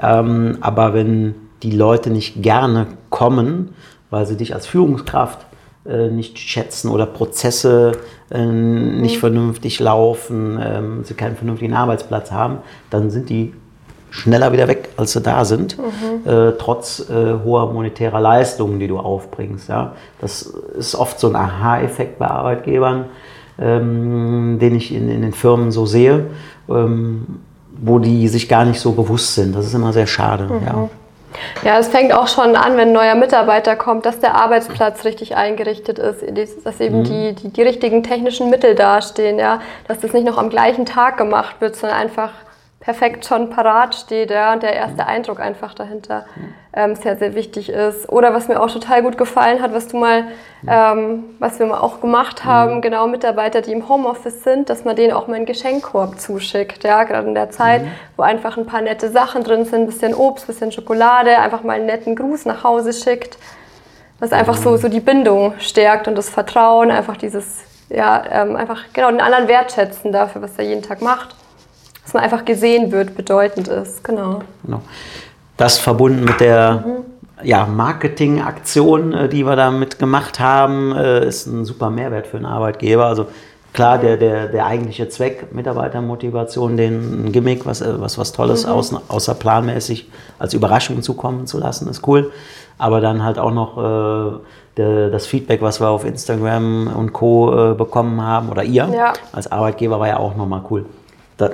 ähm, 0.00 0.58
aber 0.60 0.94
wenn 0.94 1.34
die 1.64 1.72
Leute 1.72 2.10
nicht 2.10 2.40
gerne 2.40 2.86
kommen, 3.10 3.74
weil 4.10 4.26
sie 4.26 4.36
dich 4.36 4.54
als 4.54 4.66
Führungskraft 4.66 5.40
äh, 5.84 6.08
nicht 6.08 6.38
schätzen 6.38 6.90
oder 6.90 7.06
Prozesse 7.06 7.92
äh, 8.30 8.44
nicht 8.44 9.16
mhm. 9.16 9.20
vernünftig 9.20 9.80
laufen, 9.80 10.60
ähm, 10.62 11.04
sie 11.04 11.14
keinen 11.14 11.36
vernünftigen 11.36 11.74
Arbeitsplatz 11.74 12.30
haben, 12.30 12.58
dann 12.90 13.10
sind 13.10 13.28
die 13.28 13.54
schneller 14.10 14.52
wieder 14.52 14.68
weg, 14.68 14.90
als 14.96 15.12
sie 15.12 15.20
da 15.20 15.44
sind, 15.44 15.76
mhm. 15.78 16.30
äh, 16.30 16.52
trotz 16.52 17.08
äh, 17.10 17.34
hoher 17.44 17.72
monetärer 17.72 18.20
Leistungen, 18.20 18.78
die 18.78 18.88
du 18.88 18.98
aufbringst. 18.98 19.68
Ja? 19.68 19.94
Das 20.20 20.42
ist 20.42 20.94
oft 20.94 21.18
so 21.18 21.28
ein 21.28 21.36
Aha-Effekt 21.36 22.18
bei 22.18 22.26
Arbeitgebern, 22.26 23.06
ähm, 23.60 24.58
den 24.60 24.74
ich 24.74 24.94
in, 24.94 25.08
in, 25.08 25.22
den 25.22 25.32
Firmen 25.32 25.72
so 25.72 25.86
sehe, 25.86 26.26
ähm, 26.68 27.40
wo 27.80 27.98
die 27.98 28.28
sich 28.28 28.48
gar 28.48 28.64
nicht 28.64 28.80
so 28.80 28.92
bewusst 28.92 29.34
sind. 29.34 29.54
Das 29.54 29.66
ist 29.66 29.74
immer 29.74 29.92
sehr 29.92 30.06
schade. 30.06 30.44
Mhm. 30.44 30.66
Ja. 30.66 30.88
Ja, 31.62 31.78
es 31.78 31.88
fängt 31.88 32.12
auch 32.12 32.26
schon 32.26 32.56
an, 32.56 32.76
wenn 32.76 32.88
ein 32.88 32.92
neuer 32.92 33.14
Mitarbeiter 33.14 33.76
kommt, 33.76 34.06
dass 34.06 34.18
der 34.18 34.34
Arbeitsplatz 34.34 35.04
richtig 35.04 35.36
eingerichtet 35.36 35.98
ist, 35.98 36.24
dass 36.64 36.80
eben 36.80 37.00
mhm. 37.00 37.04
die, 37.04 37.34
die, 37.34 37.48
die, 37.50 37.62
richtigen 37.62 38.02
technischen 38.02 38.48
Mittel 38.48 38.74
dastehen, 38.74 39.38
ja, 39.38 39.60
dass 39.86 40.00
das 40.00 40.14
nicht 40.14 40.26
noch 40.26 40.38
am 40.38 40.48
gleichen 40.48 40.86
Tag 40.86 41.18
gemacht 41.18 41.56
wird, 41.60 41.76
sondern 41.76 41.98
einfach 41.98 42.30
perfekt 42.80 43.26
schon 43.26 43.50
parat 43.50 43.94
steht 43.94 44.30
ja, 44.30 44.52
und 44.52 44.62
der 44.62 44.72
erste 44.72 45.06
Eindruck 45.06 45.40
einfach 45.40 45.74
dahinter 45.74 46.26
ähm, 46.72 46.94
sehr, 46.94 47.16
sehr 47.16 47.34
wichtig 47.34 47.70
ist. 47.70 48.08
Oder 48.08 48.32
was 48.32 48.46
mir 48.46 48.60
auch 48.60 48.70
total 48.70 49.02
gut 49.02 49.18
gefallen 49.18 49.60
hat, 49.60 49.74
was 49.74 49.88
du 49.88 49.96
mal, 49.96 50.28
ähm, 50.66 51.24
was 51.40 51.58
wir 51.58 51.66
mal 51.66 51.80
auch 51.80 52.00
gemacht 52.00 52.44
haben, 52.44 52.76
mhm. 52.76 52.80
genau 52.80 53.08
Mitarbeiter, 53.08 53.62
die 53.62 53.72
im 53.72 53.88
Homeoffice 53.88 54.44
sind, 54.44 54.70
dass 54.70 54.84
man 54.84 54.94
denen 54.94 55.12
auch 55.12 55.26
mal 55.26 55.34
einen 55.34 55.46
Geschenkkorb 55.46 56.20
zuschickt, 56.20 56.84
ja, 56.84 57.02
gerade 57.02 57.26
in 57.26 57.34
der 57.34 57.50
Zeit, 57.50 57.82
mhm. 57.82 57.90
wo 58.16 58.22
einfach 58.22 58.56
ein 58.56 58.66
paar 58.66 58.80
nette 58.80 59.10
Sachen 59.10 59.42
drin 59.42 59.64
sind, 59.64 59.86
bisschen 59.86 60.14
Obst, 60.14 60.46
bisschen 60.46 60.70
Schokolade, 60.70 61.36
einfach 61.38 61.64
mal 61.64 61.72
einen 61.72 61.86
netten 61.86 62.14
Gruß 62.14 62.44
nach 62.44 62.62
Hause 62.62 62.92
schickt, 62.92 63.38
was 64.20 64.32
einfach 64.32 64.56
so, 64.56 64.70
mhm. 64.70 64.76
so 64.76 64.88
die 64.88 65.00
Bindung 65.00 65.54
stärkt 65.58 66.06
und 66.06 66.14
das 66.14 66.30
Vertrauen, 66.30 66.92
einfach 66.92 67.16
dieses, 67.16 67.64
ja, 67.88 68.22
ähm, 68.30 68.54
einfach 68.54 68.84
genau 68.92 69.10
den 69.10 69.20
anderen 69.20 69.48
wertschätzen 69.48 70.12
dafür, 70.12 70.42
was 70.42 70.56
er 70.58 70.64
jeden 70.64 70.82
Tag 70.82 71.02
macht 71.02 71.34
dass 72.08 72.14
man 72.14 72.24
einfach 72.24 72.46
gesehen 72.46 72.90
wird, 72.90 73.14
bedeutend 73.18 73.68
ist. 73.68 74.02
Genau. 74.02 74.40
genau. 74.64 74.80
Das 75.58 75.76
verbunden 75.76 76.24
mit 76.24 76.40
der 76.40 76.84
mhm. 76.86 77.46
ja, 77.46 77.66
Marketingaktion, 77.66 79.12
äh, 79.12 79.28
die 79.28 79.44
wir 79.44 79.56
damit 79.56 79.98
gemacht 79.98 80.40
haben, 80.40 80.96
äh, 80.96 81.26
ist 81.26 81.46
ein 81.46 81.66
super 81.66 81.90
Mehrwert 81.90 82.26
für 82.26 82.38
einen 82.38 82.46
Arbeitgeber. 82.46 83.04
Also 83.04 83.26
klar, 83.74 83.98
der, 83.98 84.16
der, 84.16 84.46
der 84.48 84.64
eigentliche 84.64 85.10
Zweck, 85.10 85.52
Mitarbeitermotivation, 85.52 86.78
den 86.78 87.30
Gimmick, 87.30 87.66
was, 87.66 87.82
äh, 87.82 88.00
was, 88.00 88.16
was 88.16 88.32
Tolles 88.32 88.64
mhm. 88.64 88.72
außen, 88.72 88.98
außerplanmäßig 89.08 90.10
als 90.38 90.54
Überraschung 90.54 91.02
zukommen 91.02 91.46
zu 91.46 91.58
lassen, 91.58 91.90
ist 91.90 92.08
cool. 92.08 92.32
Aber 92.78 93.02
dann 93.02 93.22
halt 93.22 93.38
auch 93.38 93.52
noch 93.52 93.76
äh, 93.76 94.38
der, 94.78 95.10
das 95.10 95.26
Feedback, 95.26 95.60
was 95.60 95.78
wir 95.78 95.90
auf 95.90 96.06
Instagram 96.06 96.86
und 96.86 97.12
Co. 97.12 97.74
Bekommen 97.76 98.22
haben, 98.22 98.48
oder 98.48 98.62
ihr 98.62 98.88
ja. 98.94 99.12
als 99.30 99.52
Arbeitgeber, 99.52 100.00
war 100.00 100.08
ja 100.08 100.16
auch 100.16 100.36
nochmal 100.36 100.62
cool. 100.70 100.86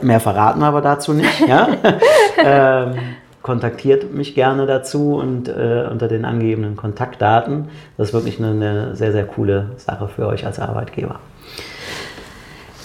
Mehr 0.02 0.20
verraten 0.20 0.60
wir 0.60 0.66
aber 0.66 0.80
dazu 0.80 1.12
nicht. 1.12 1.40
Ja? 1.46 1.68
ähm, 2.44 2.94
kontaktiert 3.42 4.14
mich 4.14 4.34
gerne 4.34 4.66
dazu 4.66 5.16
und 5.16 5.48
äh, 5.48 5.86
unter 5.90 6.08
den 6.08 6.24
angegebenen 6.24 6.76
Kontaktdaten. 6.76 7.68
Das 7.98 8.08
ist 8.08 8.14
wirklich 8.14 8.38
eine, 8.38 8.50
eine, 8.50 8.96
sehr, 8.96 9.12
sehr 9.12 9.24
coole 9.24 9.72
Sache 9.76 10.08
für 10.08 10.26
euch 10.26 10.46
als 10.46 10.58
Arbeitgeber. 10.58 11.20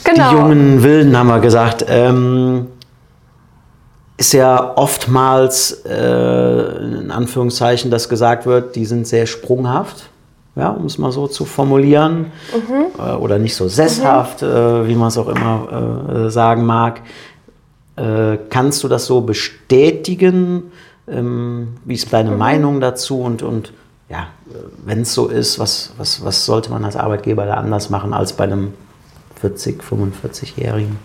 Genau. 0.04 0.30
Die 0.30 0.36
jungen 0.36 0.84
Wilden 0.84 1.18
haben 1.18 1.28
wir 1.28 1.40
gesagt. 1.40 1.86
Ähm, 1.88 2.68
ist 4.18 4.34
ja 4.34 4.74
oftmals, 4.76 5.86
äh, 5.86 7.00
in 7.00 7.10
Anführungszeichen, 7.10 7.90
dass 7.90 8.10
gesagt 8.10 8.46
wird, 8.46 8.76
die 8.76 8.84
sind 8.84 9.08
sehr 9.08 9.28
sprunghaft, 9.28 10.10
ja, 10.60 10.70
um 10.70 10.86
es 10.86 10.98
mal 10.98 11.12
so 11.12 11.28
zu 11.28 11.46
formulieren, 11.46 12.32
mhm. 12.54 12.86
äh, 13.00 13.14
oder 13.16 13.40
nicht 13.40 13.56
so 13.56 13.68
sesshaft, 13.68 14.42
mhm. 14.42 14.48
äh, 14.48 14.88
wie 14.88 14.96
man 14.96 15.08
es 15.08 15.18
auch 15.18 15.28
immer 15.28 16.28
äh, 16.28 16.30
sagen 16.30 16.66
mag. 16.66 17.02
Äh, 17.96 18.38
kannst 18.50 18.84
du 18.84 18.88
das 18.88 19.06
so 19.06 19.22
bestätigen? 19.22 20.72
Ähm, 21.08 21.78
wie 21.86 21.96
ist 21.96 22.12
deine 22.14 22.32
mhm. 22.32 22.38
Meinung 22.38 22.80
dazu? 22.80 23.22
Und, 23.22 23.42
und 23.42 23.74
ja, 24.10 24.28
wenn 24.86 25.02
es 25.02 25.14
so 25.14 25.28
ist, 25.28 25.60
was, 25.60 25.94
was, 25.98 26.24
was 26.24 26.46
sollte 26.46 26.72
man 26.72 26.84
als 26.84 26.96
Arbeitgeber 26.96 27.46
da 27.46 27.56
anders 27.56 27.90
machen 27.90 28.14
als 28.14 28.34
bei 28.34 28.46
einem 28.46 28.74
40, 29.40 29.84
45-Jährigen? 29.84 30.98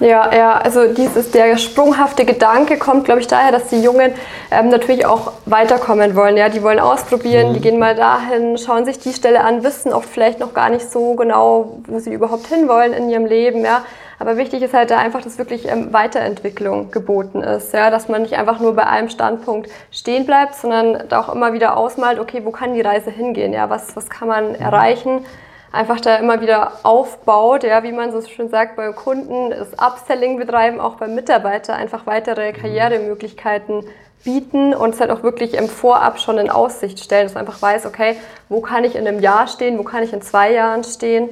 Ja, 0.00 0.32
ja, 0.32 0.58
also 0.58 0.92
dieses, 0.92 1.32
der 1.32 1.56
sprunghafte 1.56 2.24
Gedanke 2.24 2.78
kommt, 2.78 3.04
glaube 3.04 3.20
ich, 3.20 3.26
daher, 3.26 3.50
dass 3.50 3.66
die 3.68 3.82
Jungen 3.82 4.14
ähm, 4.50 4.68
natürlich 4.68 5.06
auch 5.06 5.32
weiterkommen 5.44 6.14
wollen. 6.14 6.36
Ja, 6.36 6.48
die 6.48 6.62
wollen 6.62 6.78
ausprobieren, 6.78 7.48
mhm. 7.48 7.54
die 7.54 7.60
gehen 7.60 7.78
mal 7.78 7.96
dahin, 7.96 8.58
schauen 8.58 8.84
sich 8.84 9.00
die 9.00 9.12
Stelle 9.12 9.42
an, 9.42 9.64
wissen 9.64 9.92
auch 9.92 10.04
vielleicht 10.04 10.38
noch 10.38 10.54
gar 10.54 10.70
nicht 10.70 10.88
so 10.88 11.14
genau, 11.14 11.80
wo 11.86 11.98
sie 11.98 12.12
überhaupt 12.12 12.46
hinwollen 12.46 12.92
in 12.92 13.10
ihrem 13.10 13.26
Leben. 13.26 13.64
Ja, 13.64 13.82
aber 14.20 14.36
wichtig 14.36 14.62
ist 14.62 14.72
halt 14.74 14.90
da 14.90 14.98
einfach, 14.98 15.22
dass 15.22 15.36
wirklich 15.36 15.68
ähm, 15.68 15.92
Weiterentwicklung 15.92 16.92
geboten 16.92 17.42
ist. 17.42 17.72
Ja, 17.72 17.90
dass 17.90 18.08
man 18.08 18.22
nicht 18.22 18.34
einfach 18.34 18.60
nur 18.60 18.76
bei 18.76 18.86
einem 18.86 19.08
Standpunkt 19.08 19.68
stehen 19.90 20.26
bleibt, 20.26 20.54
sondern 20.54 21.08
da 21.08 21.20
auch 21.20 21.34
immer 21.34 21.52
wieder 21.52 21.76
ausmalt, 21.76 22.20
okay, 22.20 22.42
wo 22.44 22.52
kann 22.52 22.74
die 22.74 22.82
Reise 22.82 23.10
hingehen? 23.10 23.52
Ja, 23.52 23.68
was, 23.68 23.96
was 23.96 24.08
kann 24.08 24.28
man 24.28 24.50
mhm. 24.50 24.54
erreichen? 24.56 25.24
Einfach 25.72 26.00
da 26.00 26.16
immer 26.16 26.40
wieder 26.40 26.72
aufbaut, 26.82 27.64
ja, 27.64 27.82
wie 27.82 27.92
man 27.92 28.12
so 28.12 28.20
schön 28.22 28.48
sagt, 28.48 28.76
beim 28.76 28.94
Kunden 28.94 29.50
das 29.50 29.72
Upselling 29.74 30.38
betreiben, 30.38 30.80
auch 30.80 30.96
beim 30.96 31.14
Mitarbeiter 31.14 31.74
einfach 31.74 32.06
weitere 32.06 32.52
mhm. 32.52 32.56
Karrieremöglichkeiten 32.56 33.84
bieten 34.24 34.74
und 34.74 34.94
es 34.94 35.00
halt 35.00 35.10
auch 35.10 35.22
wirklich 35.22 35.54
im 35.54 35.68
Vorab 35.68 36.18
schon 36.20 36.38
in 36.38 36.50
Aussicht 36.50 36.98
stellen, 37.00 37.26
dass 37.26 37.34
man 37.34 37.46
einfach 37.46 37.62
weiß, 37.62 37.86
okay, 37.86 38.16
wo 38.48 38.60
kann 38.60 38.84
ich 38.84 38.96
in 38.96 39.06
einem 39.06 39.20
Jahr 39.20 39.46
stehen, 39.46 39.78
wo 39.78 39.84
kann 39.84 40.02
ich 40.02 40.12
in 40.12 40.22
zwei 40.22 40.52
Jahren 40.52 40.82
stehen. 40.84 41.28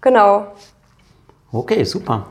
Genau. 0.00 0.46
Okay, 1.52 1.84
super. 1.84 2.26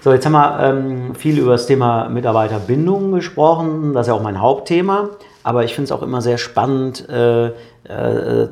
So, 0.00 0.12
jetzt 0.12 0.26
haben 0.26 0.32
wir 0.32 0.60
ähm, 0.60 1.14
viel 1.14 1.38
über 1.38 1.52
das 1.52 1.66
Thema 1.66 2.08
Mitarbeiterbindung 2.08 3.12
gesprochen. 3.12 3.94
Das 3.94 4.06
ist 4.06 4.08
ja 4.08 4.14
auch 4.14 4.22
mein 4.22 4.40
Hauptthema. 4.40 5.10
Aber 5.42 5.64
ich 5.64 5.74
finde 5.74 5.86
es 5.86 5.92
auch 5.92 6.02
immer 6.02 6.20
sehr 6.20 6.38
spannend, 6.38 7.08
äh, 7.08 7.46
äh, 7.46 8.48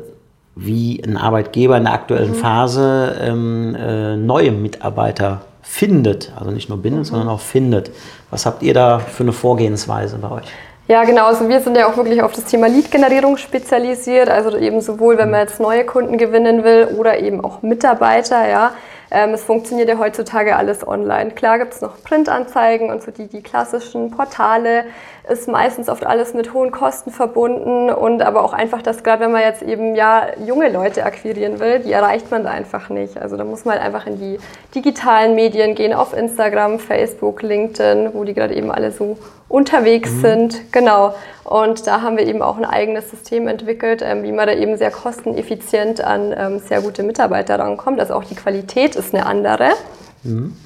wie 0.57 1.03
ein 1.07 1.19
Arbeitgeber 1.19 1.77
in 1.77 1.85
der 1.85 1.93
aktuellen 1.93 2.31
mhm. 2.31 2.37
Phase 2.37 3.15
ähm, 3.21 3.77
äh, 3.79 4.17
neue 4.17 4.51
Mitarbeiter 4.51 5.43
findet. 5.63 6.33
Also 6.37 6.51
nicht 6.51 6.69
nur 6.69 6.79
bindet, 6.79 7.01
mhm. 7.01 7.05
sondern 7.05 7.29
auch 7.29 7.41
findet. 7.41 7.91
Was 8.31 8.47
habt 8.47 8.63
ihr 8.63 8.73
da 8.73 8.99
für 8.99 9.23
eine 9.23 9.33
Vorgehensweise 9.33 10.17
bei 10.17 10.31
euch? 10.31 10.47
Ja, 10.89 11.05
genau. 11.05 11.27
Also 11.27 11.49
wir 11.49 11.61
sind 11.61 11.77
ja 11.77 11.89
auch 11.89 11.97
wirklich 11.97 12.23
auf 12.23 12.33
das 12.33 12.45
Thema 12.45 12.69
Lead-Generierung 12.69 13.37
spezialisiert. 13.37 14.31
Also 14.31 14.57
eben 14.57 14.81
sowohl, 14.81 15.19
wenn 15.19 15.31
man 15.31 15.41
jetzt 15.41 15.61
neue 15.61 15.85
Kunden 15.85 16.17
gewinnen 16.17 16.65
will 16.65 16.89
oder 16.97 17.19
eben 17.19 17.45
auch 17.45 17.63
Mitarbeiter, 17.63 18.49
ja. 18.49 18.73
Ähm, 19.11 19.35
es 19.35 19.45
funktioniert 19.45 19.89
ja 19.89 19.99
heutzutage 19.99 20.57
alles 20.57 20.87
online. 20.87 21.31
Klar 21.31 21.59
gibt 21.59 21.75
es 21.75 21.81
noch 21.81 22.03
Printanzeigen 22.03 22.91
und 22.91 23.03
so 23.03 23.11
die, 23.11 23.29
die 23.29 23.43
klassischen 23.43 24.11
Portale 24.11 24.85
ist 25.29 25.49
meistens 25.49 25.89
oft 25.89 26.07
alles 26.07 26.35
mit 26.35 26.53
hohen 26.53 26.71
Kosten 26.71 27.11
verbunden 27.11 27.91
und 27.91 28.23
aber 28.23 28.45
auch 28.45 28.53
einfach, 28.53 28.83
dass 28.83 29.03
gerade 29.03 29.25
wenn 29.25 29.33
man 29.33 29.43
jetzt 29.43 29.63
eben 29.63 29.95
ja 29.95 30.29
junge 30.45 30.69
Leute 30.69 31.05
akquirieren 31.05 31.59
will, 31.59 31.81
die 31.81 31.93
erreicht 31.93 32.31
man 32.31 32.45
da 32.45 32.51
einfach 32.51 32.91
nicht. 32.91 33.19
Also 33.19 33.37
da 33.37 33.45
muss 33.45 33.65
man 33.65 33.75
halt 33.75 33.85
einfach 33.85 34.07
in 34.07 34.19
die 34.19 34.39
digitalen 34.75 35.35
Medien 35.35 35.75
gehen, 35.75 35.93
auf 35.93 36.17
Instagram, 36.17 36.79
Facebook, 36.79 37.43
LinkedIn, 37.43 38.11
wo 38.13 38.25
die 38.25 38.35
gerade 38.35 38.55
eben 38.55 38.71
alle 38.71 38.93
so 38.93 39.19
unterwegs 39.49 40.11
mhm. 40.13 40.21
sind. 40.21 40.73
Genau. 40.73 41.15
Und 41.45 41.87
da 41.87 42.03
haben 42.03 42.17
wir 42.17 42.27
eben 42.27 42.43
auch 42.43 42.57
ein 42.57 42.65
eigenes 42.65 43.11
System 43.11 43.47
entwickelt, 43.47 44.03
ähm, 44.03 44.23
wie 44.25 44.33
man 44.33 44.47
da 44.47 44.55
eben 44.55 44.77
sehr 44.77 44.91
kosteneffizient 44.91 46.01
an 46.01 46.35
ähm, 46.37 46.59
sehr 46.59 46.81
gute 46.81 47.03
Mitarbeiter 47.03 47.59
rankommt. 47.59 48.01
Also 48.01 48.15
auch 48.15 48.25
die 48.25 48.35
Qualität 48.35 48.97
ist 48.97 49.15
eine 49.15 49.27
andere. 49.27 49.71
Mhm. 50.25 50.57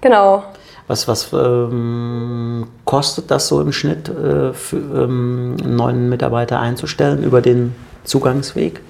Genau. 0.00 0.44
Was, 0.88 1.08
was 1.08 1.32
ähm, 1.32 2.66
kostet 2.84 3.30
das 3.30 3.48
so 3.48 3.60
im 3.60 3.72
Schnitt, 3.72 4.08
äh, 4.08 4.52
für, 4.52 4.76
ähm, 4.76 5.56
einen 5.62 5.76
neuen 5.76 6.08
Mitarbeiter 6.08 6.60
einzustellen 6.60 7.22
über 7.22 7.40
den 7.40 7.74
Zugangsweg? 8.04 8.80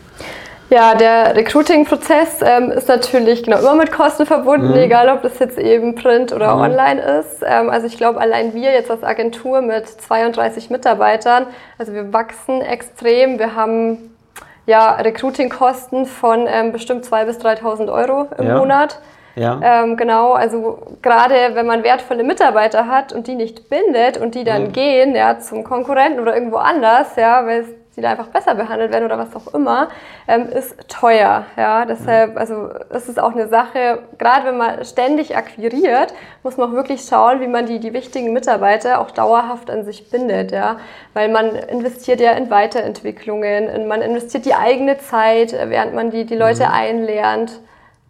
Ja, 0.72 0.94
der 0.94 1.36
Recruiting-Prozess 1.36 2.40
ähm, 2.40 2.70
ist 2.70 2.88
natürlich 2.88 3.42
genau 3.42 3.58
immer 3.58 3.74
mit 3.74 3.92
Kosten 3.92 4.24
verbunden, 4.24 4.68
mhm. 4.68 4.76
egal 4.76 5.10
ob 5.10 5.20
das 5.20 5.38
jetzt 5.38 5.58
eben 5.58 5.94
Print 5.94 6.32
oder 6.32 6.54
mhm. 6.54 6.62
online 6.62 7.00
ist. 7.20 7.42
Ähm, 7.44 7.68
also 7.68 7.86
ich 7.86 7.98
glaube, 7.98 8.18
allein 8.18 8.54
wir 8.54 8.72
jetzt 8.72 8.90
als 8.90 9.04
Agentur 9.04 9.60
mit 9.60 9.86
32 9.86 10.70
Mitarbeitern, 10.70 11.46
also 11.78 11.92
wir 11.92 12.14
wachsen 12.14 12.62
extrem. 12.62 13.38
Wir 13.38 13.54
haben 13.54 14.16
ja 14.64 14.92
Recruiting-Kosten 14.92 16.06
von 16.06 16.46
ähm, 16.48 16.72
bestimmt 16.72 17.04
2.000 17.04 17.24
bis 17.26 17.38
3.000 17.40 17.92
Euro 17.92 18.28
im 18.38 18.46
ja. 18.46 18.56
Monat. 18.56 18.98
Ja. 19.34 19.60
Ähm, 19.62 19.98
genau, 19.98 20.32
also 20.32 20.78
gerade 21.02 21.50
wenn 21.52 21.66
man 21.66 21.82
wertvolle 21.82 22.24
Mitarbeiter 22.24 22.86
hat 22.86 23.12
und 23.12 23.26
die 23.26 23.34
nicht 23.34 23.68
bindet 23.68 24.16
und 24.16 24.34
die 24.34 24.44
dann 24.44 24.68
mhm. 24.68 24.72
gehen 24.72 25.14
ja, 25.14 25.38
zum 25.38 25.64
Konkurrenten 25.64 26.18
oder 26.18 26.34
irgendwo 26.34 26.56
anders, 26.56 27.16
ja, 27.16 27.44
weil 27.44 27.66
sie 27.94 28.00
da 28.00 28.10
einfach 28.10 28.28
besser 28.28 28.54
behandelt 28.54 28.90
werden 28.92 29.04
oder 29.04 29.18
was 29.18 29.34
auch 29.36 29.52
immer, 29.54 29.88
ähm, 30.26 30.48
ist 30.48 30.88
teuer. 30.88 31.44
Ja, 31.56 31.84
deshalb, 31.84 32.36
also 32.38 32.70
das 32.90 33.08
ist 33.08 33.20
auch 33.20 33.32
eine 33.32 33.48
Sache, 33.48 34.00
gerade 34.18 34.46
wenn 34.46 34.56
man 34.56 34.84
ständig 34.84 35.36
akquiriert, 35.36 36.14
muss 36.42 36.56
man 36.56 36.70
auch 36.70 36.74
wirklich 36.74 37.02
schauen, 37.02 37.40
wie 37.40 37.48
man 37.48 37.66
die, 37.66 37.80
die 37.80 37.92
wichtigen 37.92 38.32
Mitarbeiter 38.32 39.00
auch 39.00 39.10
dauerhaft 39.10 39.70
an 39.70 39.84
sich 39.84 40.10
bindet. 40.10 40.52
Ja, 40.52 40.78
weil 41.14 41.28
man 41.28 41.54
investiert 41.54 42.20
ja 42.20 42.32
in 42.32 42.50
Weiterentwicklungen, 42.50 43.86
man 43.86 44.00
investiert 44.02 44.46
die 44.46 44.54
eigene 44.54 44.98
Zeit, 44.98 45.52
während 45.52 45.94
man 45.94 46.10
die, 46.10 46.24
die 46.24 46.36
Leute 46.36 46.64
mhm. 46.64 46.72
einlernt 46.72 47.60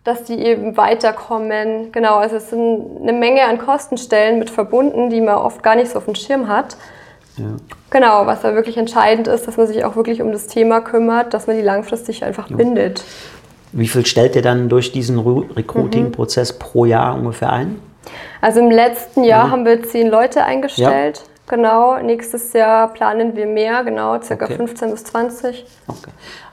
dass 0.05 0.25
die 0.25 0.35
eben 0.45 0.77
weiterkommen. 0.77 1.93
Genau, 1.93 2.17
also 2.17 2.37
es 2.37 2.51
sind 2.51 3.01
eine 3.01 3.13
Menge 3.13 3.45
an 3.45 3.59
Kostenstellen 3.59 4.39
mit 4.39 4.51
verbunden, 4.51 5.11
die 5.11 5.21
man 5.21 5.37
oft 5.37 5.63
gar 5.63 5.77
nicht 5.77 5.93
so 5.93 5.99
auf 5.99 6.07
dem 6.07 6.17
Schirm 6.17 6.49
hat. 6.49 6.77
Ja. 7.37 7.45
Genau, 7.91 8.27
was 8.27 8.43
da 8.43 8.55
wirklich 8.55 8.77
entscheidend 8.77 9.29
ist, 9.29 9.47
dass 9.47 9.57
man 9.57 9.67
sich 9.67 9.85
auch 9.85 9.97
wirklich 9.97 10.21
um 10.23 10.33
das 10.33 10.47
Thema 10.47 10.81
kümmert, 10.81 11.35
dass 11.35 11.47
man 11.47 11.57
die 11.57 11.63
langfristig 11.63 12.25
einfach 12.25 12.51
ja. 12.51 12.57
bindet. 12.57 13.03
Wie 13.73 13.89
viel 13.89 14.05
stellt 14.05 14.37
ihr 14.37 14.43
dann 14.43 14.69
durch 14.69 14.93
diesen 14.93 15.19
Recruiting-Prozess 15.19 16.55
mhm. 16.55 16.59
pro 16.59 16.85
Jahr 16.85 17.15
ungefähr 17.15 17.53
ein? 17.53 17.81
Also 18.41 18.61
im 18.61 18.71
letzten 18.71 19.25
Jahr 19.25 19.47
ja. 19.47 19.51
haben 19.51 19.65
wir 19.65 19.83
zehn 19.83 20.09
Leute 20.09 20.45
eingestellt. 20.45 21.25
Genau, 21.49 21.99
nächstes 21.99 22.53
Jahr 22.53 22.93
planen 22.93 23.37
wir 23.37 23.47
mehr, 23.47 23.85
genau, 23.85 24.21
circa 24.23 24.47
okay. 24.47 24.57
15 24.57 24.91
bis 24.91 25.05
20 25.05 25.67
okay. 25.87 26.11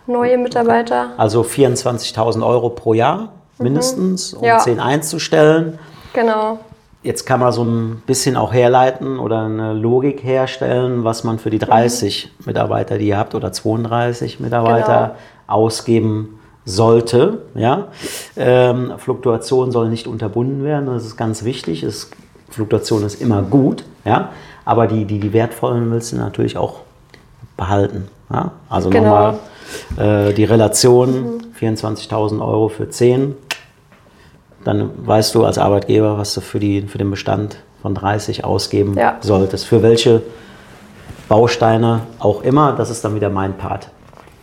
neue 0.07 0.37
Mitarbeiter. 0.37 1.11
Okay. 1.11 1.13
Also 1.17 1.41
24.000 1.41 2.45
Euro 2.45 2.69
pro 2.69 2.93
Jahr 2.93 3.31
mindestens, 3.59 4.33
mhm. 4.33 4.39
um 4.39 4.45
ja. 4.45 4.57
10 4.59 4.79
einzustellen. 4.79 5.79
Genau. 6.13 6.59
Jetzt 7.01 7.25
kann 7.25 7.39
man 7.39 7.53
so 7.53 7.63
ein 7.63 8.01
bisschen 8.05 8.35
auch 8.35 8.53
herleiten 8.53 9.19
oder 9.19 9.45
eine 9.45 9.73
Logik 9.73 10.21
herstellen, 10.21 11.05
was 11.05 11.23
man 11.23 11.39
für 11.39 11.49
die 11.49 11.59
30 11.59 12.31
mhm. 12.39 12.45
Mitarbeiter, 12.45 12.97
die 12.97 13.07
ihr 13.07 13.17
habt, 13.17 13.35
oder 13.35 13.53
32 13.53 14.41
Mitarbeiter 14.41 15.15
genau. 15.15 15.19
ausgeben 15.47 16.39
sollte. 16.65 17.39
Ja? 17.55 17.87
Ähm, 18.35 18.93
Fluktuation 18.97 19.71
soll 19.71 19.89
nicht 19.89 20.07
unterbunden 20.07 20.63
werden, 20.65 20.87
das 20.87 21.05
ist 21.05 21.15
ganz 21.15 21.45
wichtig. 21.45 21.83
Es, 21.83 22.11
Fluktuation 22.49 23.05
ist 23.05 23.21
immer 23.21 23.43
gut, 23.43 23.85
ja? 24.03 24.29
aber 24.65 24.87
die, 24.87 25.05
die, 25.05 25.19
die 25.19 25.31
wertvollen 25.31 25.89
willst 25.91 26.11
du 26.11 26.17
natürlich 26.17 26.57
auch 26.57 26.81
behalten. 27.55 28.09
Ja? 28.29 28.51
Also 28.69 28.89
genau. 28.89 29.33
nochmal 29.97 30.29
äh, 30.29 30.33
die 30.33 30.43
Relation 30.43 31.37
mhm. 31.37 31.41
24.000 31.57 32.45
Euro 32.45 32.67
für 32.67 32.89
10 32.89 33.35
dann 34.63 34.91
weißt 35.05 35.33
du 35.35 35.45
als 35.45 35.57
Arbeitgeber, 35.57 36.17
was 36.17 36.33
du 36.33 36.41
für, 36.41 36.59
die, 36.59 36.81
für 36.83 36.97
den 36.97 37.09
Bestand 37.09 37.57
von 37.81 37.95
30 37.95 38.43
ausgeben 38.43 38.97
ja. 38.97 39.17
solltest. 39.21 39.65
Für 39.65 39.81
welche 39.81 40.21
Bausteine 41.27 42.01
auch 42.19 42.41
immer, 42.41 42.73
das 42.73 42.89
ist 42.89 43.03
dann 43.03 43.15
wieder 43.15 43.29
mein 43.29 43.53
Part. 43.53 43.89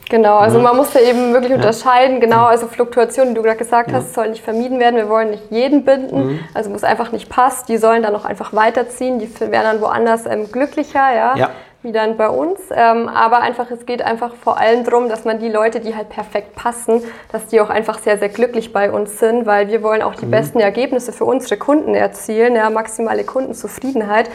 Genau, 0.08 0.36
also 0.36 0.60
man 0.60 0.76
muss 0.76 0.92
da 0.92 1.00
eben 1.00 1.32
wirklich 1.32 1.50
ja. 1.50 1.56
unterscheiden. 1.56 2.20
Genau, 2.20 2.44
also 2.44 2.68
Fluktuationen, 2.68 3.34
die 3.34 3.38
du 3.38 3.42
gerade 3.42 3.58
gesagt 3.58 3.92
hast, 3.92 4.06
ja. 4.08 4.22
soll 4.22 4.30
nicht 4.30 4.42
vermieden 4.42 4.78
werden. 4.78 4.94
Wir 4.94 5.08
wollen 5.08 5.30
nicht 5.30 5.50
jeden 5.50 5.84
binden, 5.84 6.28
mhm. 6.28 6.40
also 6.54 6.70
wo 6.70 6.76
es 6.76 6.84
einfach 6.84 7.10
nicht 7.10 7.28
passt. 7.28 7.68
Die 7.68 7.76
sollen 7.76 8.04
dann 8.04 8.14
auch 8.14 8.24
einfach 8.24 8.52
weiterziehen. 8.52 9.18
Die 9.18 9.28
werden 9.40 9.64
dann 9.64 9.80
woanders 9.80 10.24
ähm, 10.26 10.50
glücklicher, 10.52 11.12
ja. 11.12 11.36
ja 11.36 11.50
wie 11.86 11.92
dann 11.92 12.16
bei 12.16 12.28
uns. 12.28 12.60
Ähm, 12.70 13.08
aber 13.08 13.40
einfach, 13.40 13.70
es 13.70 13.86
geht 13.86 14.02
einfach 14.02 14.34
vor 14.34 14.58
allem 14.58 14.84
darum, 14.84 15.08
dass 15.08 15.24
man 15.24 15.38
die 15.38 15.48
Leute, 15.48 15.80
die 15.80 15.94
halt 15.94 16.10
perfekt 16.10 16.54
passen, 16.56 17.02
dass 17.32 17.46
die 17.46 17.60
auch 17.60 17.70
einfach 17.70 18.00
sehr, 18.00 18.18
sehr 18.18 18.28
glücklich 18.28 18.72
bei 18.72 18.90
uns 18.90 19.18
sind, 19.18 19.46
weil 19.46 19.68
wir 19.68 19.82
wollen 19.82 20.02
auch 20.02 20.16
die 20.16 20.26
mhm. 20.26 20.32
besten 20.32 20.60
Ergebnisse 20.60 21.12
für 21.12 21.24
unsere 21.24 21.56
Kunden 21.56 21.94
erzielen, 21.94 22.56
ja, 22.56 22.68
maximale 22.68 23.24
Kundenzufriedenheit. 23.24 24.28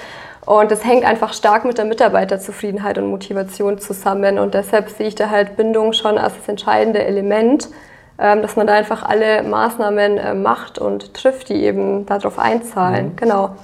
Und 0.46 0.72
das 0.72 0.84
hängt 0.84 1.06
einfach 1.06 1.34
stark 1.34 1.66
mit 1.66 1.78
der 1.78 1.86
Mitarbeiterzufriedenheit 1.86 2.98
und 2.98 3.08
Motivation 3.08 3.78
zusammen. 3.78 4.40
Und 4.40 4.54
deshalb 4.54 4.90
sehe 4.90 5.08
ich 5.08 5.16
da 5.16 5.30
halt 5.30 5.58
Bindung 5.58 5.94
schon 5.94 6.18
als 6.18 6.36
das 6.38 6.48
entscheidende 6.48 7.04
Element 7.04 7.70
ähm, 8.22 8.44
dass 8.44 8.56
man 8.56 8.68
da 8.68 8.74
einfach 8.74 9.02
alle 9.02 9.42
Maßnahmen 9.42 10.18
äh, 10.20 10.34
macht 10.36 10.78
und 10.78 11.16
trifft, 11.16 11.50
die 11.50 11.64
eben 11.64 12.06
darauf 12.06 12.38
einzahlen. 12.38 13.08
Mhm. 13.08 13.16
Genau. 13.16 13.56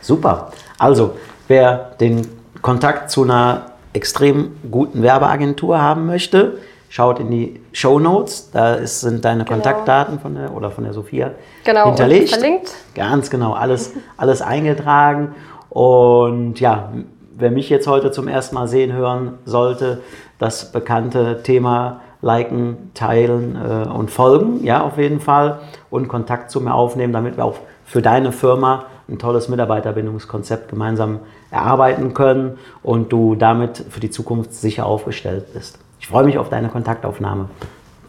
Super. 0.00 0.52
Also, 0.78 1.16
wer 1.48 1.96
den 2.00 2.37
Kontakt 2.62 3.10
zu 3.10 3.22
einer 3.22 3.72
extrem 3.92 4.56
guten 4.70 5.02
Werbeagentur 5.02 5.80
haben 5.80 6.06
möchte, 6.06 6.58
schaut 6.88 7.20
in 7.20 7.30
die 7.30 7.60
Show 7.72 7.98
Notes. 7.98 8.50
Da 8.50 8.74
ist, 8.74 9.00
sind 9.00 9.24
deine 9.24 9.44
genau. 9.44 9.54
Kontaktdaten 9.56 10.20
von 10.20 10.34
der 10.34 10.54
oder 10.54 10.70
von 10.70 10.84
der 10.84 10.92
Sophia 10.92 11.32
genau, 11.64 11.86
hinterlegt. 11.86 12.30
verlinkt. 12.30 12.74
Ganz 12.94 13.30
genau, 13.30 13.52
alles, 13.52 13.92
alles 14.16 14.42
eingetragen. 14.42 15.34
Und 15.70 16.60
ja, 16.60 16.90
wer 17.36 17.50
mich 17.50 17.68
jetzt 17.70 17.86
heute 17.86 18.10
zum 18.10 18.28
ersten 18.28 18.54
Mal 18.54 18.68
sehen 18.68 18.92
hören 18.92 19.38
sollte, 19.44 20.02
das 20.38 20.72
bekannte 20.72 21.42
Thema 21.42 22.00
liken, 22.20 22.90
teilen 22.94 23.56
äh, 23.56 23.88
und 23.88 24.10
folgen, 24.10 24.64
ja, 24.64 24.82
auf 24.82 24.98
jeden 24.98 25.20
Fall. 25.20 25.60
Und 25.90 26.08
Kontakt 26.08 26.50
zu 26.50 26.60
mir 26.60 26.74
aufnehmen, 26.74 27.12
damit 27.12 27.36
wir 27.36 27.44
auch 27.44 27.58
für 27.84 28.02
deine 28.02 28.32
Firma 28.32 28.86
ein 29.08 29.18
tolles 29.18 29.48
Mitarbeiterbindungskonzept 29.48 30.68
gemeinsam 30.68 31.20
erarbeiten 31.50 32.14
können 32.14 32.58
und 32.82 33.12
du 33.12 33.34
damit 33.34 33.84
für 33.88 34.00
die 34.00 34.10
Zukunft 34.10 34.52
sicher 34.52 34.86
aufgestellt 34.86 35.52
bist. 35.54 35.78
Ich 36.00 36.08
freue 36.08 36.24
mich 36.24 36.38
auf 36.38 36.48
deine 36.48 36.68
Kontaktaufnahme. 36.68 37.48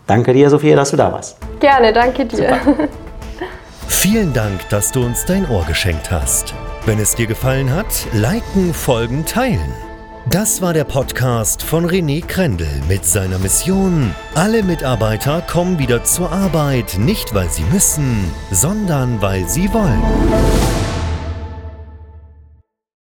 Danke 0.07 0.33
dir, 0.33 0.49
Sophia, 0.49 0.75
dass 0.75 0.91
du 0.91 0.97
da 0.97 1.11
warst. 1.11 1.37
Gerne, 1.59 1.93
danke 1.93 2.25
dir. 2.25 2.57
Vielen 3.87 4.33
Dank, 4.33 4.67
dass 4.69 4.91
du 4.91 5.03
uns 5.03 5.25
dein 5.25 5.49
Ohr 5.49 5.63
geschenkt 5.65 6.11
hast. 6.11 6.53
Wenn 6.85 6.99
es 6.99 7.15
dir 7.15 7.27
gefallen 7.27 7.73
hat, 7.73 8.07
liken, 8.13 8.73
folgen, 8.73 9.25
teilen. 9.25 9.73
Das 10.29 10.61
war 10.61 10.73
der 10.73 10.83
Podcast 10.83 11.63
von 11.63 11.87
René 11.87 12.25
Krendel 12.25 12.69
mit 12.87 13.03
seiner 13.03 13.39
Mission. 13.39 14.13
Alle 14.35 14.61
Mitarbeiter 14.61 15.41
kommen 15.41 15.79
wieder 15.79 16.03
zur 16.03 16.31
Arbeit, 16.31 16.97
nicht 16.99 17.33
weil 17.33 17.49
sie 17.49 17.63
müssen, 17.63 18.31
sondern 18.51 19.21
weil 19.21 19.49
sie 19.49 19.73
wollen. 19.73 20.78